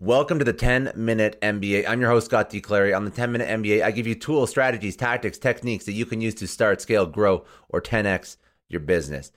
Welcome 0.00 0.40
to 0.40 0.44
the 0.44 0.52
10 0.52 0.92
Minute 0.96 1.38
MBA. 1.40 1.88
I'm 1.88 2.00
your 2.00 2.10
host, 2.10 2.26
Scott 2.26 2.50
D. 2.50 2.60
Clary. 2.60 2.92
On 2.92 3.04
the 3.04 3.12
10 3.12 3.30
Minute 3.30 3.48
MBA, 3.48 3.84
I 3.84 3.92
give 3.92 4.08
you 4.08 4.16
tools, 4.16 4.50
strategies, 4.50 4.96
tactics, 4.96 5.38
techniques 5.38 5.84
that 5.84 5.92
you 5.92 6.04
can 6.04 6.20
use 6.20 6.34
to 6.34 6.48
start, 6.48 6.80
scale, 6.80 7.06
grow, 7.06 7.44
or 7.68 7.80
10x 7.80 8.36
your 8.68 8.80
business. 8.80 9.30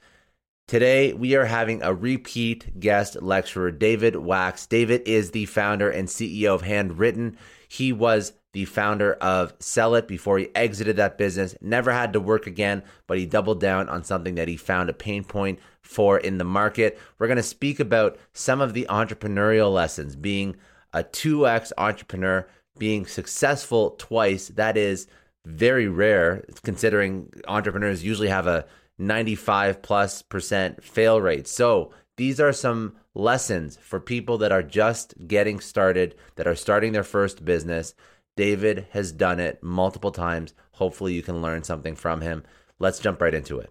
Today, 0.67 1.13
we 1.13 1.35
are 1.35 1.45
having 1.45 1.83
a 1.83 1.93
repeat 1.93 2.79
guest 2.79 3.21
lecturer, 3.21 3.69
David 3.69 4.15
Wachs. 4.15 4.67
David 4.67 5.03
is 5.05 5.29
the 5.29 5.45
founder 5.45 5.91
and 5.91 6.07
CEO 6.07 6.55
of 6.55 6.63
Handwrytten. 6.63 7.35
He 7.67 7.93
was 7.93 8.33
the 8.57 8.65
founder 8.65 9.13
of 9.21 9.55
Cellit 9.59 10.07
before 10.07 10.39
he 10.39 10.49
exited 10.55 10.95
that 10.95 11.19
business, 11.19 11.55
never 11.61 11.91
had 11.91 12.11
to 12.13 12.19
work 12.19 12.47
again, 12.47 12.81
but 13.05 13.19
he 13.19 13.27
doubled 13.27 13.59
down 13.59 13.87
on 13.87 14.03
something 14.03 14.33
that 14.33 14.47
he 14.47 14.57
found 14.57 14.89
a 14.89 14.93
pain 14.93 15.23
point 15.23 15.59
for 15.83 16.17
in 16.17 16.39
the 16.39 16.43
market. 16.43 16.97
We're 17.19 17.27
going 17.27 17.37
to 17.37 17.43
speak 17.43 17.79
about 17.79 18.17
some 18.33 18.59
of 18.59 18.73
the 18.73 18.87
entrepreneurial 18.89 19.71
lessons 19.71 20.15
being 20.15 20.55
a 20.91 21.03
2x 21.03 21.71
entrepreneur, 21.77 22.47
being 22.79 23.05
successful 23.05 23.91
twice. 23.99 24.47
That 24.47 24.75
is 24.75 25.05
very 25.45 25.87
rare 25.87 26.43
considering 26.63 27.31
entrepreneurs 27.47 28.03
usually 28.03 28.29
have 28.29 28.47
a 28.47 28.65
95 28.97 29.83
plus 29.83 30.23
percent 30.23 30.83
fail 30.83 31.21
rate. 31.21 31.47
So, 31.47 31.91
these 32.15 32.39
are 32.39 32.53
some 32.53 32.95
lessons 33.13 33.77
for 33.79 33.99
people 33.99 34.39
that 34.39 34.51
are 34.51 34.63
just 34.63 35.13
getting 35.27 35.59
started, 35.59 36.15
that 36.37 36.47
are 36.47 36.55
starting 36.55 36.91
their 36.91 37.03
first 37.03 37.45
business. 37.45 37.93
David 38.37 38.85
has 38.91 39.11
done 39.11 39.39
it 39.39 39.61
multiple 39.63 40.11
times. 40.11 40.53
Hopefully, 40.73 41.13
you 41.13 41.23
can 41.23 41.41
learn 41.41 41.63
something 41.63 41.95
from 41.95 42.21
him. 42.21 42.43
Let's 42.77 42.99
jump 42.99 43.19
right 43.19 43.33
into 43.33 43.59
it. 43.59 43.69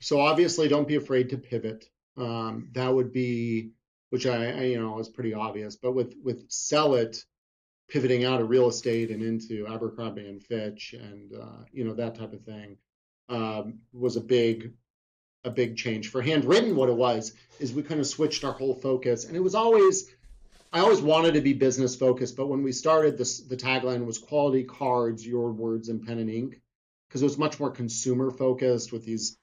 So 0.00 0.20
obviously, 0.20 0.66
don't 0.66 0.88
be 0.88 0.96
afraid 0.96 1.30
to 1.30 1.38
pivot. 1.38 1.88
Um, 2.16 2.70
that 2.72 2.92
would 2.92 3.12
be, 3.12 3.70
which 4.10 4.26
I, 4.26 4.50
I, 4.50 4.62
you 4.64 4.80
know, 4.80 4.98
is 4.98 5.08
pretty 5.08 5.34
obvious. 5.34 5.76
But 5.76 5.92
with 5.92 6.14
with 6.24 6.48
Cellit, 6.48 7.24
pivoting 7.88 8.24
out 8.24 8.40
of 8.40 8.50
real 8.50 8.68
estate 8.68 9.10
and 9.10 9.22
into 9.22 9.68
Abercrombie 9.68 10.28
and 10.28 10.42
Fitch, 10.42 10.96
and 10.98 11.32
uh, 11.32 11.64
you 11.70 11.84
know 11.84 11.94
that 11.94 12.16
type 12.16 12.32
of 12.32 12.42
thing, 12.42 12.76
um, 13.28 13.78
was 13.92 14.16
a 14.16 14.20
big 14.20 14.72
a 15.44 15.50
big 15.50 15.76
change 15.76 16.10
for 16.10 16.22
Handwrytten, 16.22 16.74
What 16.74 16.88
it 16.88 16.96
was 16.96 17.32
is 17.58 17.72
we 17.72 17.82
kind 17.82 18.00
of 18.00 18.06
switched 18.06 18.44
our 18.44 18.52
whole 18.52 18.74
focus, 18.74 19.24
and 19.24 19.36
it 19.36 19.42
was 19.42 19.54
always. 19.54 20.10
I 20.70 20.80
always 20.80 21.00
wanted 21.00 21.32
to 21.32 21.40
be 21.40 21.54
business 21.54 21.96
focused, 21.96 22.36
but 22.36 22.48
when 22.48 22.62
we 22.62 22.72
started, 22.72 23.16
this 23.16 23.40
the 23.40 23.56
tagline 23.56 24.04
was 24.04 24.18
quality 24.18 24.64
cards, 24.64 25.26
your 25.26 25.50
words, 25.50 25.88
and 25.88 26.06
pen 26.06 26.18
and 26.18 26.28
ink, 26.28 26.60
because 27.08 27.22
it 27.22 27.24
was 27.24 27.38
much 27.38 27.58
more 27.58 27.70
consumer 27.70 28.30
focused 28.30 28.92
with 28.92 29.04
these 29.04 29.38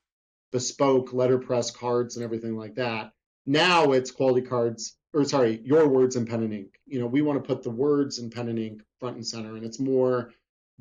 bespoke 0.51 1.13
letterpress 1.13 1.72
cards 1.72 2.16
and 2.16 2.23
everything 2.23 2.55
like 2.55 2.75
that. 2.75 3.11
Now 3.47 3.91
it's 3.94 4.11
quality 4.11 4.45
cards, 4.45 4.97
or 5.13 5.25
sorry, 5.25 5.61
your 5.63 5.88
words 5.88 6.16
and 6.16 6.28
pen 6.28 6.44
and 6.44 6.53
ink. 6.53 6.79
You 6.85 7.00
know, 7.00 7.07
we 7.07 7.22
want 7.23 7.44
to 7.44 7.47
put 7.47 7.63
the 7.63 7.72
words 7.72 8.19
and 8.19 8.31
pen 8.31 8.47
and 8.47 8.59
ink 8.59 8.84
front 9.00 9.16
and 9.16 9.25
center, 9.25 9.55
and 9.55 9.66
it's 9.66 9.79
more 9.79 10.31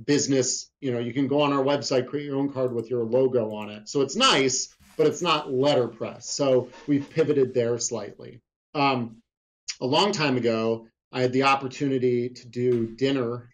business. 0.03 0.71
You 0.81 0.93
know, 0.93 0.99
you 0.99 1.13
can 1.13 1.29
go 1.29 1.41
on 1.41 1.53
our 1.53 1.63
website, 1.63 2.07
create 2.07 2.27
your 2.27 2.37
own 2.37 2.53
card 2.53 2.73
with 2.73 2.91
your 2.91 3.05
logo 3.05 3.55
on 3.55 3.71
it. 3.71 3.89
So 3.89 4.01
it's 4.01 4.17
nice, 4.17 4.75
but 4.97 5.07
it's 5.07 5.23
not 5.23 5.53
letterpress. 5.53 6.31
So 6.31 6.69
we've 6.87 7.09
pivoted 7.09 7.55
there 7.55 7.79
slightly. 7.79 8.41
Um, 8.75 9.17
a 9.81 9.87
long 9.87 10.13
time 10.13 10.37
ago, 10.37 10.87
I 11.13 11.21
had 11.21 11.33
the 11.33 11.45
opportunity 11.45 12.29
to 12.29 12.49
do 12.49 12.87
dinner. 12.87 13.51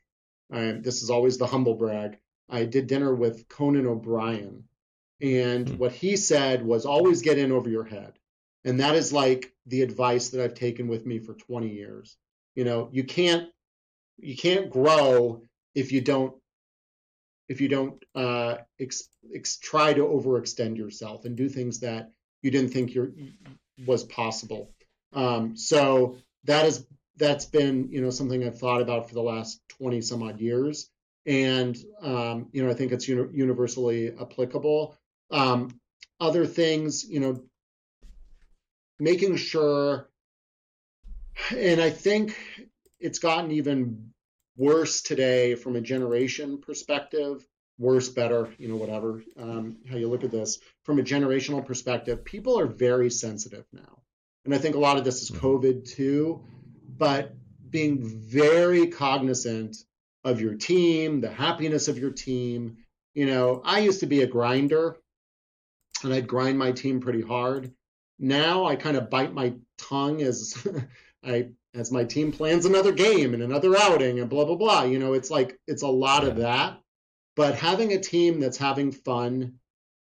Uh, 0.53 0.75
this 0.81 1.03
is 1.03 1.11
always 1.11 1.39
the 1.39 1.47
humble 1.47 1.75
brag. 1.75 2.19
I 2.49 2.65
did 2.65 2.87
dinner 2.87 3.15
with 3.15 3.49
Conan 3.49 3.87
O'Brien, 3.87 4.65
and 5.21 5.67
mm-hmm. 5.67 5.77
what 5.77 5.93
he 5.93 6.17
said 6.17 6.65
was 6.65 6.85
always 6.85 7.23
get 7.23 7.39
in 7.39 7.53
over 7.53 7.69
your 7.69 7.85
head. 7.85 8.15
And 8.65 8.81
that 8.81 8.95
is 8.95 9.13
like 9.13 9.53
the 9.67 9.83
advice 9.83 10.31
that 10.31 10.43
I've 10.43 10.55
taken 10.55 10.89
with 10.89 11.07
me 11.07 11.19
for 11.19 11.35
20 11.35 11.69
years. 11.69 12.17
You 12.55 12.65
know, 12.65 12.89
you 12.93 13.05
can't 13.05 13.49
you 14.19 14.37
can't 14.37 14.71
grow 14.71 15.43
if 15.75 15.93
you 15.93 16.01
don't 16.01 16.35
if 17.51 17.61
you 17.61 17.69
don't 17.69 18.01
uh, 18.15 18.59
ex, 18.79 19.09
ex, 19.35 19.59
try 19.59 19.93
to 19.93 20.03
overextend 20.03 20.77
yourself 20.77 21.25
and 21.25 21.37
do 21.37 21.49
things 21.49 21.81
that 21.81 22.13
you 22.43 22.51
didn't 22.53 22.71
think 22.71 22.95
you 22.95 23.13
was 23.87 24.05
possible. 24.05 24.73
Um, 25.13 25.57
so 25.57 26.17
that 26.45 26.65
is 26.65 26.87
that's 27.17 27.45
been 27.45 27.89
you 27.91 28.01
know 28.01 28.11
something 28.11 28.45
I've 28.45 28.59
thought 28.59 28.81
about 28.81 29.09
for 29.09 29.15
the 29.15 29.23
last 29.23 29.61
20 29.69 30.01
some 30.01 30.23
odd 30.23 30.41
years, 30.41 30.91
and 31.27 31.77
um, 32.01 32.49
you 32.53 32.65
know 32.65 32.71
I 32.71 32.75
think 32.75 32.93
it's 32.93 33.09
uni- 33.09 33.37
universally 33.37 34.13
applicable. 34.19 34.97
Um, 35.33 35.81
other 36.21 36.47
things, 36.47 37.05
you 37.09 37.19
know, 37.19 37.43
making 39.01 39.37
sure, 39.37 40.09
and 41.57 41.81
I 41.81 41.91
think 41.91 42.37
it's 43.01 43.19
gotten 43.19 43.51
even 43.51 44.13
worse 44.61 45.01
today 45.01 45.55
from 45.55 45.75
a 45.75 45.81
generation 45.81 46.59
perspective. 46.59 47.47
Worse, 47.79 48.11
better, 48.11 48.53
you 48.59 48.69
know, 48.69 48.77
whatever, 48.77 49.25
um, 49.39 49.79
how 49.91 49.97
you 49.97 50.07
look 50.07 50.23
at 50.23 50.31
this. 50.31 50.59
From 50.85 50.99
a 50.99 51.03
generational 51.03 51.65
perspective, 51.65 52.27
people 52.27 52.59
are 52.59 52.67
very 52.67 53.09
sensitive 53.09 53.65
now. 53.73 54.03
And 54.45 54.55
I 54.55 54.59
think 54.59 54.75
a 54.75 54.79
lot 54.79 54.99
of 54.99 55.05
this 55.05 55.23
is 55.23 55.31
mm-hmm. 55.31 55.47
COVID 55.47 55.91
too, 55.91 56.45
but 56.99 57.35
being 57.71 58.01
very 58.03 58.89
cognizant 58.89 59.79
of 60.25 60.43
your 60.43 60.55
team, 60.57 61.23
the 61.23 61.31
happiness 61.31 61.89
of 61.89 61.97
your 61.97 62.11
team. 62.11 62.77
You 63.15 63.25
know, 63.25 63.63
I 63.65 63.81
used 63.81 64.01
to 64.01 64.07
be 64.07 64.21
a 64.21 64.27
grinder 64.27 64.99
and 66.05 66.13
I'd 66.13 66.29
grind 66.29 66.59
my 66.59 66.73
team 66.73 67.01
pretty 67.01 67.23
hard. 67.23 67.73
Now 68.19 68.67
I 68.67 68.77
kind 68.77 68.99
of 68.99 69.09
bite 69.09 69.33
my 69.33 69.55
tongue 69.79 70.21
as 70.21 70.55
I 71.25 71.49
as 71.75 71.93
my 71.93 72.05
team 72.05 72.33
plans 72.33 72.65
another 72.65 72.93
game 72.93 73.35
and 73.35 73.43
another 73.43 73.77
outing 73.77 74.19
and 74.19 74.29
blah 74.29 74.45
blah 74.45 74.57
blah. 74.57 74.83
You 74.83 74.99
know, 74.99 75.13
it's 75.13 75.31
like 75.31 75.59
it's 75.67 75.83
a 75.83 75.89
lot 75.89 76.23
yeah. 76.23 76.29
of 76.29 76.37
that. 76.39 76.81
But 77.37 77.55
having 77.55 77.93
a 77.93 78.01
team 78.01 78.41
that's 78.41 78.59
having 78.59 78.93
fun 78.93 79.55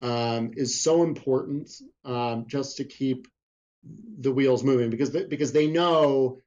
um, 0.01 0.51
is 0.55 0.81
so 0.81 1.03
important 1.03 1.71
um, 2.03 2.45
just 2.47 2.77
to 2.77 2.83
keep 2.83 3.27
the 4.19 4.31
wheels 4.31 4.63
moving 4.63 4.89
because 4.89 5.11
they, 5.11 5.23
because 5.25 5.51
they 5.51 5.67
know 5.67 6.39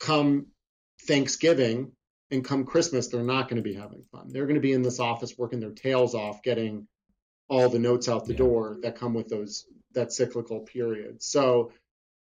come 0.00 0.46
Thanksgiving 1.06 1.92
and 2.30 2.44
come 2.44 2.64
Christmas 2.64 3.08
they're 3.08 3.22
not 3.22 3.48
going 3.48 3.62
to 3.62 3.68
be 3.68 3.74
having 3.74 4.02
fun. 4.04 4.28
They're 4.28 4.46
going 4.46 4.56
to 4.56 4.60
be 4.60 4.72
in 4.72 4.82
this 4.82 5.00
office 5.00 5.36
working 5.36 5.60
their 5.60 5.70
tails 5.70 6.14
off, 6.14 6.42
getting 6.42 6.86
all 7.48 7.68
the 7.68 7.78
notes 7.78 8.08
out 8.08 8.24
the 8.24 8.32
yeah. 8.32 8.38
door 8.38 8.76
that 8.82 8.96
come 8.96 9.14
with 9.14 9.28
those 9.28 9.66
that 9.94 10.12
cyclical 10.12 10.60
period. 10.60 11.22
So, 11.22 11.72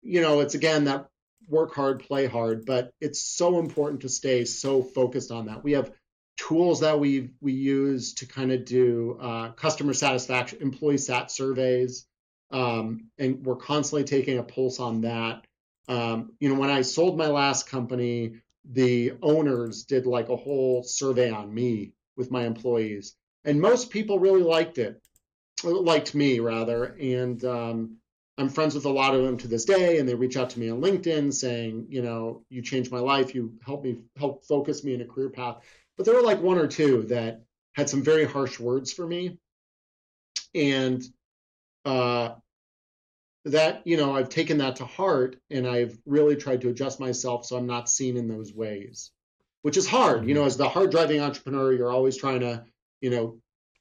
you 0.02 0.22
know, 0.22 0.42
it's 0.42 0.56
again 0.56 0.86
that 0.86 1.08
work 1.48 1.76
hard, 1.76 2.00
play 2.00 2.26
hard, 2.28 2.66
but 2.66 2.92
it's 3.02 3.22
so 3.22 3.60
important 3.60 4.02
to 4.02 4.10
stay 4.10 4.46
so 4.46 4.82
focused 4.82 5.32
on 5.32 5.46
that. 5.48 5.64
We 5.64 5.74
have 5.74 5.92
tools 6.38 6.80
that 6.80 7.00
we 7.00 7.32
we 7.42 7.54
use 7.54 8.14
to 8.16 8.26
kind 8.26 8.52
of 8.52 8.66
do 8.66 9.18
uh, 9.22 9.52
customer 9.52 9.94
satisfaction, 9.94 10.60
employee 10.62 10.98
sat 10.98 11.32
surveys. 11.32 12.06
um, 12.54 13.10
and 13.18 13.44
we're 13.44 13.56
constantly 13.56 14.04
taking 14.04 14.38
a 14.38 14.44
pulse 14.44 14.80
on 14.80 15.02
that. 15.02 15.46
Um, 15.90 16.34
you 16.40 16.48
know, 16.50 16.60
when 16.60 16.70
I 16.70 16.84
sold 16.84 17.18
my 17.18 17.28
last 17.28 17.68
company, 17.68 18.36
the 18.64 19.14
owners 19.22 19.84
did 19.84 20.06
like 20.06 20.30
a 20.30 20.36
whole 20.38 20.84
survey 20.84 21.30
on 21.30 21.54
me 21.54 21.94
with 22.16 22.32
my 22.32 22.46
employees, 22.46 23.16
and 23.44 23.60
most 23.60 23.90
people 23.90 24.20
really 24.20 24.44
liked 24.44 24.78
it, 24.78 25.02
liked 25.64 26.16
me 26.16 26.40
rather, 26.40 26.86
and 26.86 27.44
um, 27.44 27.98
I'm 28.38 28.50
friends 28.50 28.74
with 28.74 28.86
a 28.86 28.90
lot 28.90 29.14
of 29.14 29.24
them 29.24 29.38
to 29.40 29.48
this 29.48 29.66
day, 29.66 30.00
and 30.00 30.10
they 30.10 30.16
reach 30.16 30.38
out 30.38 30.50
to 30.52 30.60
me 30.60 30.70
on 30.70 30.82
LinkedIn 30.82 31.34
saying, 31.34 31.88
you 31.90 32.02
know, 32.02 32.44
you 32.50 32.62
changed 32.64 32.92
my 32.92 33.00
life, 33.00 33.36
you 33.36 33.54
helped 33.64 33.86
me 33.86 34.00
help 34.18 34.44
focus 34.46 34.84
me 34.84 34.96
in 34.96 35.02
a 35.02 35.06
career 35.06 35.30
path. 35.30 35.58
But 35.98 36.06
there 36.06 36.16
were 36.16 36.24
like 36.24 36.42
one 36.42 36.58
or 36.58 36.68
two 36.68 37.04
that 37.04 37.44
had 37.74 37.90
some 37.90 38.04
very 38.04 38.26
harsh 38.26 38.60
words 38.60 38.92
for 38.92 39.06
me, 39.06 39.38
and 40.56 41.04
uh, 41.86 42.32
that 43.46 43.86
you 43.86 43.98
know 43.98 44.16
I've 44.16 44.30
taken 44.30 44.58
that 44.60 44.78
to 44.78 44.86
heart, 44.86 45.36
and 45.52 45.68
I've 45.68 45.98
really 46.06 46.36
tried 46.36 46.62
to 46.62 46.70
adjust 46.70 47.00
myself 47.00 47.46
so 47.46 47.56
I'm 47.56 47.68
not 47.68 47.90
seen 47.90 48.18
in 48.18 48.28
those 48.28 48.52
ways, 48.52 49.12
which 49.62 49.78
is 49.78 49.88
hard. 49.88 50.28
You 50.28 50.34
know, 50.34 50.46
as 50.46 50.58
the 50.58 50.70
hard 50.70 50.90
driving 50.90 51.22
entrepreneur, 51.22 51.72
you're 51.72 51.92
always 51.92 52.18
trying 52.18 52.40
to, 52.40 52.66
you 53.02 53.12
know, 53.12 53.38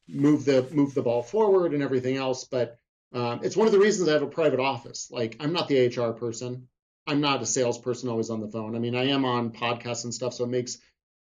move 0.09 0.45
the 0.45 0.69
move 0.73 0.93
the 0.93 1.03
ball 1.03 1.23
forward 1.23 1.73
and 1.73 1.83
everything 1.83 2.17
else, 2.17 2.45
but 2.45 2.77
um, 3.12 3.41
it's 3.43 3.56
one 3.56 3.67
of 3.67 3.73
the 3.73 3.79
reasons 3.79 4.09
I 4.09 4.12
have 4.12 4.23
a 4.23 4.26
private 4.26 4.61
office. 4.61 5.11
Like 5.11 5.37
I'm 5.41 5.53
not 5.53 5.69
the 5.69 5.87
HR 5.87 6.12
person. 6.12 6.69
I'm 7.06 7.20
not 7.20 7.43
a 7.43 7.47
salesperson 7.47 8.09
always 8.09 8.31
on 8.31 8.41
the 8.41 8.49
phone. 8.49 8.76
I 8.76 8.79
mean, 8.79 8.94
I 8.94 9.09
am 9.09 9.25
on 9.25 9.50
podcasts 9.50 10.05
and 10.05 10.14
stuff, 10.14 10.35
so 10.35 10.44
it 10.44 10.50
makes 10.50 10.79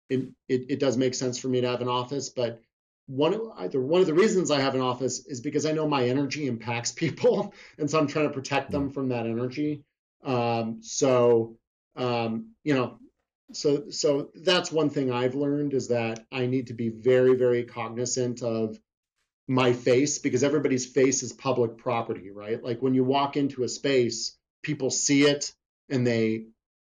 it, 0.09 0.29
it, 0.47 0.65
it 0.69 0.79
does 0.79 0.97
make 0.97 1.15
sense 1.15 1.39
for 1.39 1.47
me 1.47 1.61
to 1.61 1.67
have 1.67 1.81
an 1.81 1.87
office. 1.87 2.29
But 2.29 2.61
one 3.07 3.51
either 3.57 3.81
one 3.81 3.99
of 3.99 4.07
the 4.07 4.13
reasons 4.13 4.51
I 4.51 4.59
have 4.61 4.75
an 4.75 4.81
office 4.81 5.25
is 5.25 5.41
because 5.41 5.65
I 5.65 5.71
know 5.71 5.87
my 5.87 6.07
energy 6.07 6.47
impacts 6.47 6.91
people, 7.03 7.53
and 7.77 7.89
so 7.89 7.99
I'm 7.99 8.07
trying 8.07 8.27
to 8.27 8.33
protect 8.33 8.71
them 8.71 8.91
from 8.91 9.09
that 9.09 9.25
energy. 9.25 9.83
Um, 10.23 10.81
so 10.81 11.57
um, 11.95 12.51
you 12.63 12.73
know, 12.73 12.99
so 13.53 13.89
so 13.89 14.29
that's 14.35 14.71
one 14.71 14.89
thing 14.89 15.11
I've 15.11 15.35
learned 15.35 15.73
is 15.73 15.89
that 15.89 16.25
I 16.31 16.45
need 16.45 16.67
to 16.67 16.73
be 16.73 16.89
very 16.89 17.35
very 17.35 17.63
cognizant 17.63 18.43
of 18.43 18.79
my 19.47 19.73
face 19.73 20.19
because 20.19 20.43
everybody's 20.43 20.85
face 20.85 21.23
is 21.23 21.33
public 21.33 21.77
property, 21.77 22.31
right? 22.31 22.63
Like 22.63 22.81
when 22.81 22.93
you 22.93 23.03
walk 23.03 23.37
into 23.37 23.63
a 23.63 23.69
space, 23.69 24.37
people 24.63 24.89
see 24.89 25.23
it 25.23 25.53
and 25.89 26.05
they 26.05 26.45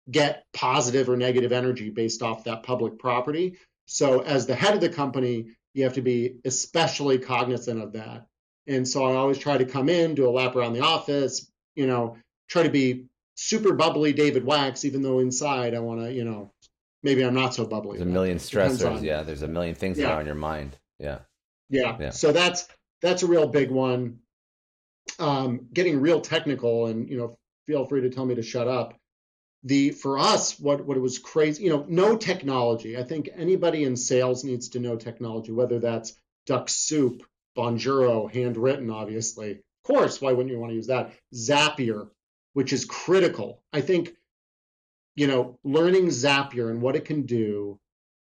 get 0.10 0.46
positive 0.54 1.10
or 1.10 1.18
negative 1.18 1.52
energy 1.52 1.90
based 1.90 2.22
off 2.22 2.46
that 2.46 2.63
public 2.63 2.98
property. 3.00 3.57
So 3.88 4.22
as 4.22 4.46
the 4.46 4.56
head 4.56 4.74
of 4.74 4.81
the 4.81 4.90
company, 4.90 5.48
you 5.74 5.84
have 5.84 5.94
to 5.94 6.02
be 6.02 6.38
especially 6.46 7.19
cognizant 7.19 7.81
of 7.81 7.94
that. 7.94 8.25
And 8.68 8.88
so 8.88 9.06
I 9.06 9.16
always 9.16 9.38
try 9.38 9.58
to 9.58 9.66
come 9.66 9.90
in, 9.90 10.16
do 10.16 10.28
a 10.28 10.31
lap 10.31 10.56
around 10.56 10.74
the 10.74 10.81
office, 10.81 11.51
you 11.75 11.86
know, 11.86 12.18
try 12.50 12.63
to 12.63 12.69
be 12.69 13.06
super 13.36 13.74
bubbly 13.74 14.13
David 14.13 14.46
Wachs, 14.46 14.86
even 14.86 15.01
though 15.01 15.19
inside 15.19 15.75
I 15.75 15.80
want 15.80 16.01
to, 16.01 16.12
you 16.12 16.24
know, 16.24 16.51
maybe 17.04 17.24
I'm 17.24 17.36
not 17.36 17.54
so 17.54 17.66
bubbly. 17.66 17.98
There's 17.98 18.10
a 18.10 18.12
million 18.12 18.38
stressors. 18.38 19.04
Yeah. 19.04 19.22
There's 19.24 19.44
a 19.44 19.48
million 19.48 19.75
things 19.75 20.00
yeah. 20.00 20.08
that 20.08 20.13
are 20.13 20.19
on 20.19 20.25
your 20.25 20.36
mind. 20.36 20.78
Yeah. 21.00 21.19
Yeah. 21.70 21.98
yeah. 22.00 22.10
So 22.12 22.32
that's 22.32 22.68
that's 23.02 23.24
a 23.24 23.28
real 23.28 23.48
big 23.48 23.72
one. 23.72 24.20
Um, 25.20 25.68
getting 25.74 26.02
real 26.02 26.22
technical, 26.22 26.88
and 26.88 27.10
you 27.10 27.18
know, 27.18 27.36
feel 27.68 27.86
free 27.86 28.02
to 28.02 28.10
tell 28.10 28.26
me 28.26 28.36
to 28.36 28.42
shut 28.42 28.68
up. 28.68 28.96
The 29.64 29.92
for 29.92 30.20
us, 30.20 30.60
what 30.60 30.86
what 30.86 30.98
it 30.98 31.02
was 31.02 31.20
crazy, 31.20 31.64
you 31.64 31.70
know, 31.70 31.86
no 31.88 32.18
technology. 32.18 32.98
I 32.98 33.04
think 33.04 33.30
anybody 33.36 33.84
in 33.84 33.96
sales 33.96 34.44
needs 34.44 34.70
to 34.70 34.80
know 34.80 34.96
technology, 34.96 35.52
whether 35.52 35.80
that's 35.80 36.16
Duck 36.46 36.70
Soup, 36.70 37.24
Bonjoro, 37.58 38.32
Handwrytten, 38.32 38.94
obviously. 38.94 39.52
Of 39.52 39.96
course, 39.96 40.22
why 40.22 40.32
wouldn't 40.32 40.54
you 40.54 40.60
want 40.60 40.72
to 40.72 40.76
use 40.76 40.88
that? 40.88 41.14
Zapier, 41.34 42.10
which 42.54 42.74
is 42.74 42.86
critical. 42.86 43.62
I 43.74 43.82
think, 43.82 44.16
you 45.16 45.28
know, 45.28 45.60
learning 45.64 46.08
Zapier 46.08 46.70
and 46.70 46.82
what 46.82 46.96
it 46.96 47.06
can 47.06 47.24
do 47.24 47.80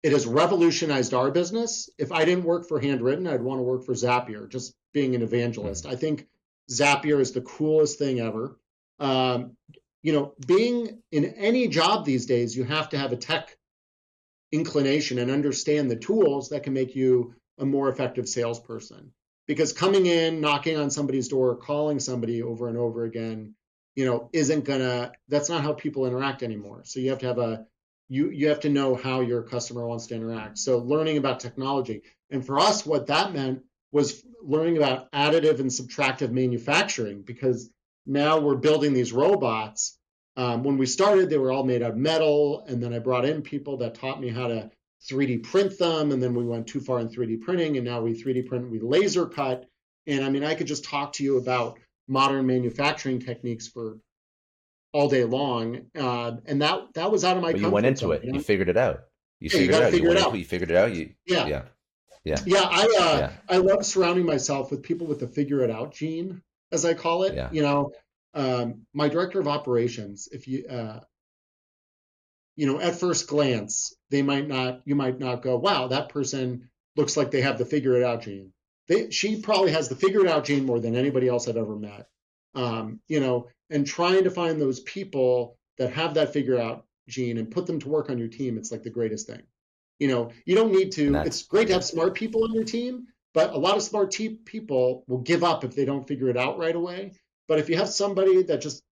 it 0.06 0.12
has 0.12 0.24
revolutionized 0.24 1.14
our 1.14 1.32
business. 1.32 1.90
If 1.98 2.12
I 2.12 2.24
didn't 2.24 2.44
work 2.44 2.68
for 2.68 2.80
Handwrytten, 2.80 3.28
I'd 3.28 3.42
want 3.42 3.58
to 3.58 3.64
work 3.64 3.84
for 3.84 3.92
Zapier, 3.92 4.48
just 4.48 4.76
being 4.94 5.16
an 5.16 5.22
evangelist. 5.22 5.82
Mm-hmm. 5.82 5.92
I 5.92 5.96
think 5.96 6.28
Zapier 6.70 7.18
is 7.18 7.32
the 7.32 7.40
coolest 7.40 7.98
thing 7.98 8.20
ever. 8.20 8.56
Um, 9.00 9.56
you 10.04 10.12
know, 10.12 10.34
being 10.46 11.02
in 11.10 11.24
any 11.34 11.66
job 11.66 12.04
these 12.04 12.24
days, 12.24 12.56
you 12.56 12.62
have 12.62 12.88
to 12.90 12.98
have 12.98 13.10
a 13.10 13.16
tech 13.16 13.56
inclination 14.52 15.18
and 15.18 15.28
understand 15.28 15.90
the 15.90 15.96
tools 15.96 16.50
that 16.50 16.62
can 16.62 16.72
make 16.72 16.94
you 16.94 17.34
a 17.58 17.66
more 17.66 17.88
effective 17.88 18.28
salesperson. 18.28 19.10
Because 19.48 19.72
coming 19.72 20.06
in, 20.06 20.40
knocking 20.40 20.76
on 20.76 20.88
somebody's 20.88 21.26
door, 21.26 21.56
calling 21.56 21.98
somebody 21.98 22.44
over 22.44 22.68
and 22.68 22.78
over 22.78 23.06
again, 23.06 23.56
you 23.96 24.06
know, 24.06 24.30
isn't 24.32 24.66
gonna, 24.66 25.10
that's 25.26 25.48
not 25.48 25.64
how 25.64 25.72
people 25.72 26.06
interact 26.06 26.44
anymore. 26.44 26.82
So 26.84 27.00
you 27.00 27.10
have 27.10 27.18
to 27.18 27.26
have 27.26 27.38
a 27.38 27.66
you 28.08 28.30
you 28.30 28.48
have 28.48 28.60
to 28.60 28.68
know 28.68 28.94
how 28.94 29.20
your 29.20 29.42
customer 29.42 29.86
wants 29.86 30.06
to 30.06 30.14
interact. 30.14 30.58
So 30.58 30.78
learning 30.78 31.18
about 31.18 31.40
technology. 31.40 32.02
And 32.30 32.44
for 32.44 32.58
us, 32.58 32.86
what 32.86 33.06
that 33.06 33.32
meant 33.32 33.62
was 33.92 34.24
learning 34.42 34.76
about 34.76 35.10
additive 35.12 35.60
and 35.60 35.70
subtractive 35.70 36.30
manufacturing 36.30 37.22
because 37.22 37.70
now 38.06 38.38
we're 38.38 38.56
building 38.56 38.92
these 38.92 39.12
robots. 39.12 39.98
Um, 40.36 40.62
when 40.62 40.76
we 40.76 40.86
started, 40.86 41.30
they 41.30 41.38
were 41.38 41.50
all 41.50 41.64
made 41.64 41.82
out 41.82 41.92
of 41.92 41.96
metal, 41.96 42.64
and 42.68 42.82
then 42.82 42.92
I 42.92 42.98
brought 42.98 43.24
in 43.24 43.42
people 43.42 43.78
that 43.78 43.94
taught 43.94 44.20
me 44.20 44.28
how 44.28 44.48
to 44.48 44.70
3D 45.08 45.42
print 45.42 45.78
them, 45.78 46.12
and 46.12 46.22
then 46.22 46.34
we 46.34 46.44
went 46.44 46.66
too 46.66 46.80
far 46.80 47.00
in 47.00 47.08
3D 47.08 47.40
printing, 47.40 47.76
and 47.76 47.86
now 47.86 48.02
we 48.02 48.12
3D 48.12 48.46
print, 48.46 48.70
we 48.70 48.78
laser 48.78 49.26
cut. 49.26 49.66
And 50.06 50.24
I 50.24 50.28
mean, 50.28 50.44
I 50.44 50.54
could 50.54 50.66
just 50.66 50.84
talk 50.84 51.14
to 51.14 51.24
you 51.24 51.38
about 51.38 51.78
modern 52.06 52.46
manufacturing 52.46 53.18
techniques 53.18 53.66
for 53.66 53.98
all 54.96 55.08
day 55.10 55.24
long. 55.24 55.82
Uh, 55.94 56.36
and 56.46 56.62
that 56.62 56.94
that 56.94 57.12
was 57.12 57.22
out 57.22 57.36
of 57.36 57.42
my. 57.42 57.52
But 57.52 57.60
you 57.60 57.70
went 57.70 57.84
into 57.84 58.00
zone, 58.00 58.12
it. 58.12 58.24
You, 58.24 58.32
know? 58.32 58.38
you 58.38 58.42
figured 58.42 58.70
it 58.70 58.78
out. 58.78 59.00
You 59.40 59.50
yeah, 59.52 59.58
figured 59.58 59.74
you 59.74 59.80
it 59.80 59.84
out. 59.84 59.90
Figure 59.90 60.08
you, 60.08 60.16
it 60.16 60.22
out. 60.22 60.38
you 60.38 60.44
figured 60.44 60.70
it 60.70 60.76
out. 60.76 60.94
You 60.94 61.10
yeah 61.26 61.46
yeah 61.46 61.62
yeah 62.24 62.38
yeah. 62.46 62.62
I 62.62 62.82
uh, 62.84 63.18
yeah. 63.18 63.32
I 63.48 63.58
love 63.58 63.84
surrounding 63.84 64.24
myself 64.24 64.70
with 64.70 64.82
people 64.82 65.06
with 65.06 65.20
the 65.20 65.28
figure 65.28 65.62
it 65.62 65.70
out 65.70 65.92
gene, 65.92 66.40
as 66.72 66.86
I 66.86 66.94
call 66.94 67.24
it. 67.24 67.34
Yeah. 67.34 67.50
You 67.52 67.60
know, 67.60 67.92
um, 68.32 68.86
my 68.94 69.08
director 69.08 69.38
of 69.38 69.48
operations. 69.48 70.28
If 70.32 70.48
you 70.48 70.66
uh, 70.66 71.00
you 72.56 72.66
know, 72.66 72.80
at 72.80 72.98
first 72.98 73.28
glance, 73.28 73.94
they 74.10 74.22
might 74.22 74.48
not. 74.48 74.80
You 74.86 74.94
might 74.94 75.18
not 75.18 75.42
go, 75.42 75.58
"Wow, 75.58 75.88
that 75.88 76.08
person 76.08 76.70
looks 76.96 77.18
like 77.18 77.30
they 77.30 77.42
have 77.42 77.58
the 77.58 77.66
figure 77.66 77.96
it 77.96 78.02
out 78.02 78.22
gene." 78.22 78.52
They, 78.88 79.10
she 79.10 79.42
probably 79.42 79.72
has 79.72 79.90
the 79.90 79.96
figure 79.96 80.24
it 80.24 80.30
out 80.30 80.44
gene 80.44 80.64
more 80.64 80.80
than 80.80 80.96
anybody 80.96 81.28
else 81.28 81.48
I've 81.48 81.56
ever 81.58 81.76
met. 81.76 82.06
Um, 82.56 83.00
you 83.06 83.20
know, 83.20 83.48
and 83.70 83.86
trying 83.86 84.24
to 84.24 84.30
find 84.30 84.60
those 84.60 84.80
people 84.80 85.56
that 85.78 85.92
have 85.92 86.14
that 86.14 86.32
figure 86.32 86.58
out 86.58 86.86
gene 87.08 87.38
and 87.38 87.50
put 87.50 87.66
them 87.66 87.78
to 87.80 87.88
work 87.88 88.10
on 88.10 88.18
your 88.18 88.28
team 88.28 88.58
it's 88.58 88.72
like 88.72 88.82
the 88.82 88.90
greatest 88.90 89.26
thing. 89.26 89.42
You 89.98 90.08
know 90.08 90.32
you 90.44 90.54
don't 90.54 90.72
need 90.72 90.92
to 90.92 91.14
it's 91.16 91.42
great 91.42 91.68
to 91.68 91.74
have 91.74 91.84
smart 91.84 92.14
people 92.14 92.44
on 92.44 92.52
your 92.52 92.64
team 92.64 93.06
but 93.32 93.52
a 93.52 93.58
lot 93.58 93.76
of 93.76 93.82
smart 93.82 94.10
te- 94.10 94.40
people 94.44 95.04
will 95.06 95.18
give 95.18 95.44
up 95.44 95.62
if 95.62 95.74
they 95.74 95.84
don't 95.84 96.08
figure 96.08 96.30
it 96.30 96.38
out 96.38 96.58
right 96.58 96.74
away. 96.74 97.12
But 97.48 97.58
if 97.58 97.68
you 97.68 97.76
have 97.76 97.90
somebody 97.90 98.42
that 98.44 98.62
just 98.62 98.82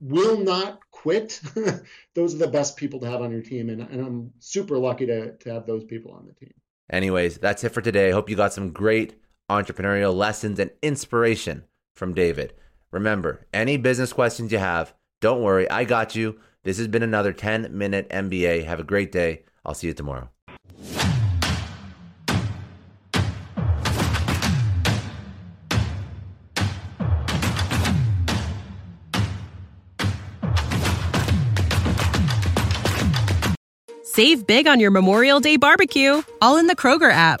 will 0.00 0.38
not 0.38 0.80
quit 0.90 1.40
those 2.14 2.34
are 2.34 2.38
the 2.38 2.48
best 2.48 2.76
people 2.76 2.98
to 2.98 3.08
have 3.08 3.22
on 3.22 3.30
your 3.30 3.42
team 3.42 3.70
and, 3.70 3.82
and 3.82 4.04
i'm 4.04 4.32
super 4.40 4.76
lucky 4.76 5.06
to, 5.06 5.36
to 5.36 5.52
have 5.52 5.64
those 5.64 5.84
people 5.84 6.10
on 6.10 6.26
the 6.26 6.32
team. 6.32 6.52
Anyways 6.90 7.38
that's 7.38 7.62
it 7.62 7.68
for 7.68 7.80
today. 7.80 8.08
I 8.08 8.12
hope 8.12 8.28
you 8.28 8.34
got 8.34 8.52
some 8.52 8.72
great 8.72 9.14
entrepreneurial 9.48 10.12
lessons 10.12 10.58
and 10.58 10.72
inspiration 10.82 11.62
from 11.94 12.14
david 12.14 12.54
Remember, 12.92 13.46
any 13.54 13.78
business 13.78 14.12
questions 14.12 14.52
you 14.52 14.58
have, 14.58 14.94
don't 15.22 15.42
worry, 15.42 15.68
I 15.70 15.84
got 15.84 16.14
you. 16.14 16.38
This 16.62 16.76
has 16.76 16.88
been 16.88 17.02
another 17.02 17.32
10 17.32 17.76
minute 17.76 18.08
MBA. 18.10 18.64
Have 18.66 18.78
a 18.78 18.84
great 18.84 19.10
day. 19.10 19.44
I'll 19.64 19.74
see 19.74 19.88
you 19.88 19.94
tomorrow. 19.94 20.28
Save 34.04 34.46
big 34.46 34.66
on 34.68 34.78
your 34.78 34.90
Memorial 34.90 35.40
Day 35.40 35.56
barbecue, 35.56 36.22
all 36.42 36.58
in 36.58 36.66
the 36.66 36.76
Kroger 36.76 37.10
app. 37.10 37.40